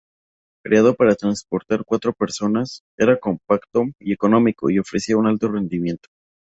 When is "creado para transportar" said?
0.65-1.85